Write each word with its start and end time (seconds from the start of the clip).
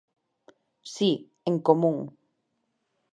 Si, 0.93 1.09
en 1.49 1.55
común. 1.67 1.97